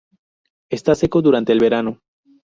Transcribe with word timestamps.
Está 0.71 0.95
seco 0.95 1.21
durante 1.21 1.51
el 1.51 1.59
verano. 1.59 1.99